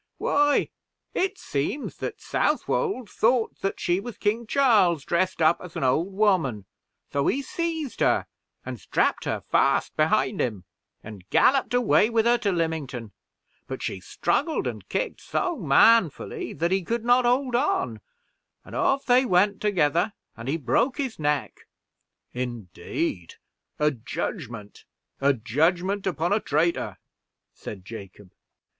[0.17, 0.69] "Why,
[1.13, 6.11] it seems that Southwold thought that she was King Charles dressed up as an old
[6.13, 6.65] woman,
[7.13, 8.25] so he seized her
[8.65, 10.63] and strapped her fast behind him,
[11.03, 13.11] and galloped away with her to Lymington;
[13.67, 18.01] but she struggled and kicked so manfully, that he could not hold on,
[18.65, 21.67] and off they went together, and he broke his neck."
[22.33, 23.35] "Indeed!
[23.77, 24.85] A judgment
[25.19, 26.97] a judgment upon a traitor,"
[27.53, 28.31] said Jacob.